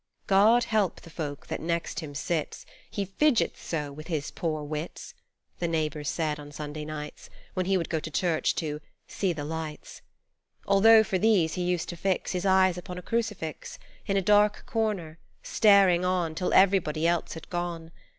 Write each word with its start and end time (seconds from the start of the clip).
"God 0.25 0.63
help 0.63 1.01
the 1.01 1.11
folk 1.11 1.45
that 1.45 1.61
next 1.61 1.99
him 1.99 2.15
sits 2.15 2.65
He 2.89 3.05
fidgets 3.05 3.61
so, 3.61 3.91
with 3.93 4.07
his 4.07 4.31
poor 4.31 4.63
wits." 4.63 5.13
The 5.59 5.67
neighbours 5.67 6.09
said 6.09 6.39
on 6.39 6.51
Sunday 6.51 6.85
nights 6.85 7.29
When 7.53 7.67
he 7.67 7.77
would 7.77 7.87
go 7.87 7.99
to 7.99 8.09
Church 8.09 8.55
to" 8.55 8.81
see 9.17 9.31
the 9.31 9.45
lights!" 9.45 10.01
Although 10.65 11.03
for 11.03 11.19
these 11.19 11.53
he 11.53 11.61
used 11.61 11.87
.to 11.89 11.95
fix 11.95 12.31
His 12.31 12.47
eyes 12.47 12.79
upon 12.79 12.97
a 12.97 13.03
crucifix 13.03 13.77
In 14.07 14.17
a 14.17 14.23
dark 14.23 14.65
corner, 14.65 15.19
staring 15.43 16.03
on 16.03 16.33
Till 16.33 16.51
everybody 16.51 17.05
else 17.05 17.35
had 17.35 17.47
gone. 17.51 17.91